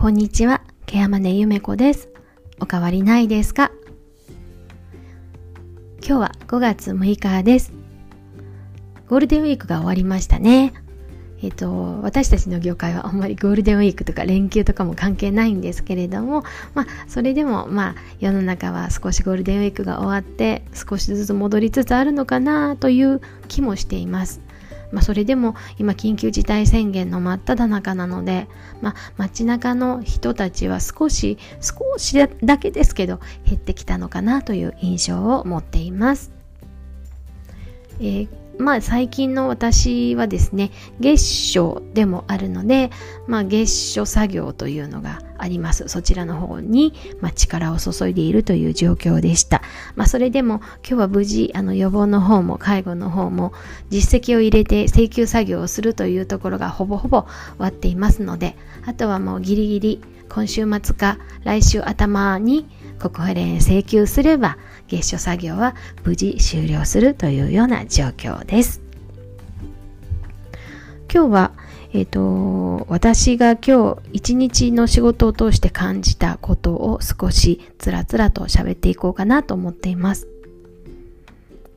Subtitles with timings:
[0.00, 0.62] こんにちは。
[0.86, 2.08] ケアマネゆめこです。
[2.60, 3.72] おかわりないですか？
[6.00, 7.72] 今日は5月6日です。
[9.08, 10.72] ゴールデンウィークが終わりましたね。
[11.42, 16.44] えっ、と、私たちの業界はあんまりゴールデンウィークとか連休とかも関係ないんですけれども、
[16.74, 24.42] まあ、それでも、まあ、世の中は少しゴールデンウィークが終わって、少しずつ戻りつつあるのかなという気もしています。
[24.92, 28.48] まあ、それでも今緊急事態宣言の真っ只中なので、
[28.80, 36.32] まあ、街中の人たちは少し少しだけですけど減ってきたのかなという印象を持っています。
[38.00, 42.90] えーまあ最近の私はですね、月初でもあるので、
[43.26, 45.88] まあ月初作業というのがあります。
[45.88, 49.62] そちらの方に、まあ、力を注いでいるという状況でした。
[49.94, 53.52] まあそれでも今日は無事、あの予防の方も介護の方も
[53.90, 62.68] 実績を入れて請求作業をするというところがほぼほぼ終わっていますので、あとはもうギリギリ今週末か来週頭に
[62.98, 68.82] 国保連請求すれば月初作業は無事終了するというような状況です。
[71.10, 71.52] 今日は、
[71.94, 80.28] えっ、ー、と、私が今日一日の仕事を通して感じたことを少しつらつらと喋っていこうかなと思っています。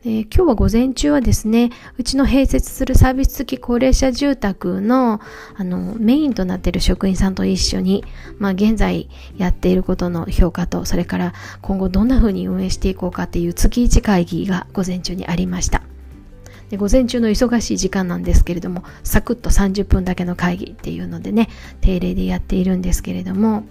[0.03, 5.21] え、今日は午前中はですね、うちの併設するサービス付き高齢者住宅の
[5.55, 8.03] あのメインとなっている職員さんと一緒に、
[8.39, 15.83] まあ、現在やっていることの評価と、それから今後どんな風に運営していこうかっていう月1会議が午前中にありました。
[16.71, 21.47] で午前中の忙しい時間なんですけれども、サクッと30分だけの会議っていうのでね、
[21.79, 23.65] 定例でやっているんですけれども、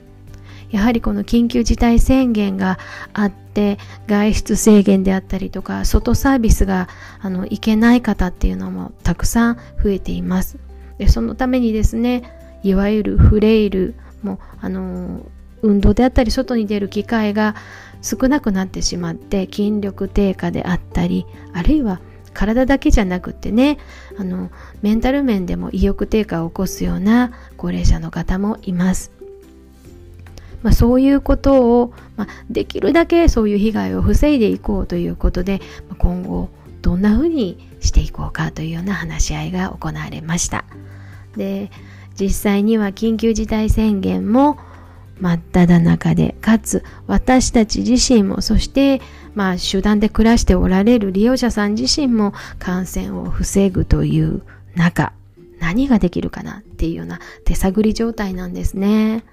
[0.71, 2.79] やはりこの緊急事態宣言が
[3.13, 6.89] あって外出制限であったりとか外サービスが
[7.21, 10.59] あの行けない方っていうのもたくさん増えています。
[10.99, 12.23] でそのためにですね
[12.63, 15.25] いわゆるフレイルもあの
[15.63, 17.55] 運動であったり外に出る機会が
[18.03, 22.01] 少なくなってしまって筋力低下であったりあるいは
[22.33, 23.79] 体だけじゃなくってね
[24.19, 24.51] あの
[24.83, 29.20] メンタル面でも意欲低下を起こすような高齢者の方もいます。
[30.63, 35.61] まあ、そういうことを、まあ、できるだけそういう被害を防いでいこうということで、
[35.99, 36.51] 今後
[36.83, 40.65] どんなふうにしていこうかというような話し合いが行われました
[41.37, 41.71] で
[42.19, 44.59] 実際には緊急事態宣言も
[45.21, 49.01] 真っ只中でかつ私たち自身もそして
[49.35, 54.43] まあ集団で暮らしておられる利用者さん自身も感染を防ぐという
[54.75, 55.13] 中
[55.59, 59.25] 何ができるかなっていうような手探り状態なんですね。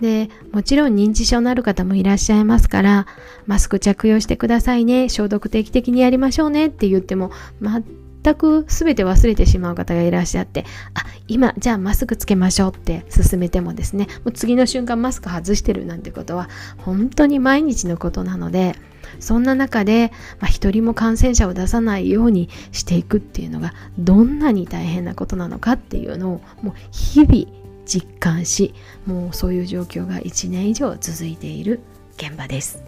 [0.00, 3.06] で、もちろん認知症のある方もいらっしゃいますから、
[3.46, 18.74] マスク着用してくださいね、消毒定期的にやりましょうねって言っても、全く全て忘れてしまう方がいらっしゃって、あ、今、じゃあマスクつけましょうって進めてもですね、もう次の瞬間マスク外してるなんてことは、本当に毎日のことなので、
[19.20, 20.10] そんな中で、
[20.40, 28.74] まあ、一人も感染者を出さないようにしていくっていうのが、どんなに大変なことなのかっていうのを、もう日々、実感し
[29.06, 31.80] もうそういう状況が1年以上続いている
[32.16, 32.82] 現場です。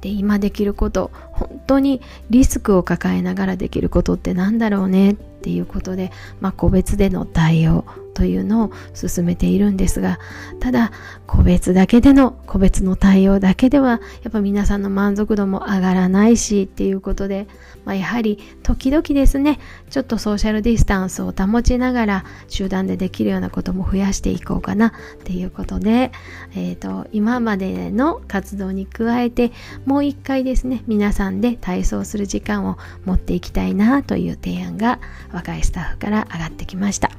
[0.00, 2.00] で今できること本当に
[2.30, 7.84] リスクを抱えながらできることって何だろうねっていうことで、まあ、個別での対応
[8.18, 10.18] というのを進めているんですが
[10.58, 10.90] ただ
[11.28, 17.46] 個別だけでの個別の対応だけではやっぱ皆さんの満足度も上がらないしっていうことで、
[17.84, 24.92] まあ、やはり時々ですねちょっとソーシャルディスタンスを保ちながら集団でできるようなことも増やしていこうかなっ
[25.22, 26.10] ていうことで、
[26.56, 29.52] えーと、今までの活動に加えて
[29.86, 34.98] もう一回ですね皆さんで体操する時間を持っていきたいなという提案が
[35.32, 37.17] 若いスタッフから上がってきました。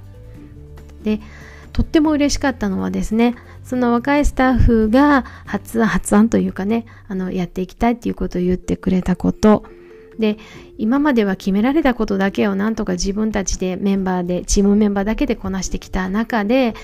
[1.04, 1.20] で
[1.74, 9.64] とっても嬉しかったのはですねその若いスタッフが発案発案というかねあのやっていきたいっていうことを言ってくれたこと
[10.18, 10.38] で
[10.78, 16.76] 今までは決められたことだけをなんとか自分たちでメンバーでチームメンバーだけでこなしてきた中で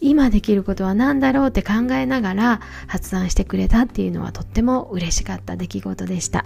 [0.00, 6.44] 今できることは何だろうって考えながら発案してくれたっていうのはとっても嬉しかった出来事でした。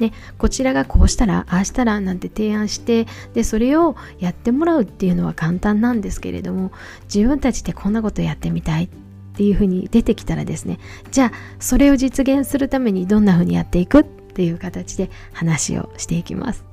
[0.00, 6.72] ね、こちらがこうしたらああしたらなんて提案してでそれをやってもらうっていうのは簡単なんですけれども
[7.04, 8.88] 自分たちでこんなことやってみたいっ
[9.36, 10.80] ていうふうに出てきたらですね
[11.12, 16.64] じゃあそれを実現するためにどんなふうにやっていくっていう形で話をしていきます。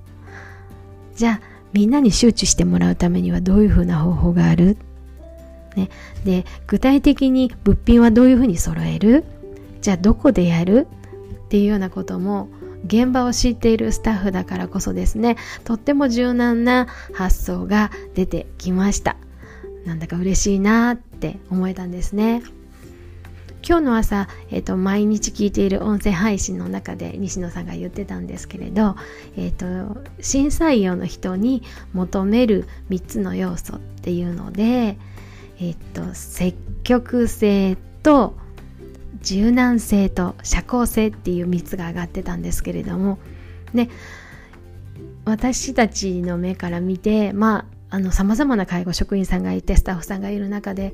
[1.16, 1.42] じゃあ
[1.74, 4.78] みんなに周知してもらうためにはどういうふうな方法がある、
[5.76, 5.90] ね、
[6.26, 9.24] で具体的に物品はどういうふうに揃える？
[9.82, 10.88] じゃあどこでやる？
[11.46, 12.50] っていうようなことも
[12.86, 19.18] 現場を知っているスタッフだからこそですねとっても柔軟な発想が出てきました
[19.86, 22.44] なんだか嬉しいなって思えたんですね。
[23.68, 28.96] 今日の朝、えーと、毎日聞いている音声配信の中で西野さんが言ってたんですけれど、
[29.38, 31.62] えーと、新採用の人に
[31.94, 34.98] 求める3つの要素っていうので、
[35.60, 38.36] えーと積極性と
[39.22, 43.20] 柔軟性と社交性っていう3つが上がってたんですけれども。
[43.74, 43.90] ね
[45.24, 50.94] 私たちの目から見てまああの様々な介護職員さんがいてスタッフさんがいる中で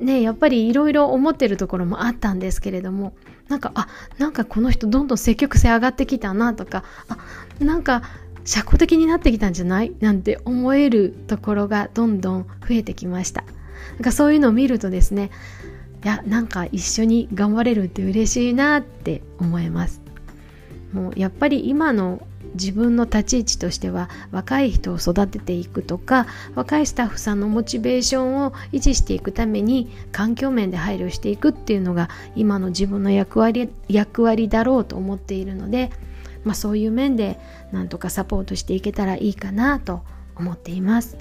[0.00, 3.14] ねやっぱりいろいろ思ってるところもあったんですけれども
[3.48, 3.88] なんかあ
[4.18, 7.18] なんかこの人どんどん積極性上がってきたなとかあ
[7.58, 8.02] なんか
[8.44, 9.92] 社交的になってきたんじゃない？
[10.00, 13.42] なんて思えるところがどんどん増えてきました。
[13.94, 15.30] なんかそういうのを見るとですね
[16.04, 20.00] やなんか一緒に頑張れるって嬉しいなって思います
[20.92, 35.90] もうやっぱり今の自分の立ち位置としては若い人を育てていくとか若いスタッフさんのモチベーションを維持していくために環境面で配慮していくっていうのが今の自分の役割役割だろうと思っているので、
[36.44, 37.38] まあ、そういう面で
[37.72, 40.02] なんとかサポートしていけたらいいかなと
[40.36, 41.16] 思っています。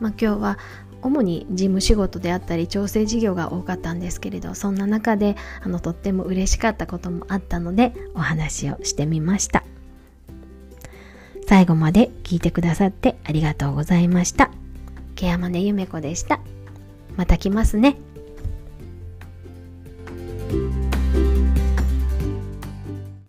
[0.00, 0.58] まあ、今日は
[1.02, 9.64] 主に事務仕事であったり調整事業が多かったんですけれどそんな中であのとっても嬉しかったこともあったのでお話をしてみました。
[11.46, 14.50] 最後まで聞いてくださってありがとうございました。
[15.14, 16.40] ケアマネゆめこでした。
[17.16, 17.96] また来ますね。